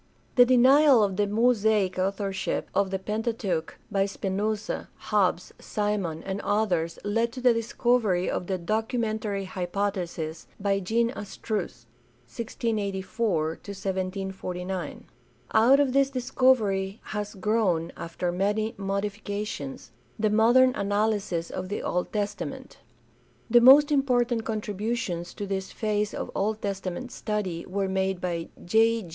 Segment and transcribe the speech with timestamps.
[0.33, 6.97] The denial of the Mosaic authorship of the Pentateuch by Spinoza, Hobbs, Simon, and others
[7.03, 11.85] led to the discovery of the "documentary hypothesis" by Jean Astruc
[12.25, 15.03] (1684 1749).
[15.53, 22.11] Out of this discovery has grown, after many modifications, the modern analysis of the Old
[22.11, 22.79] Testament.
[23.51, 29.07] The most important contributions to this phase of Old Testament study were made by J.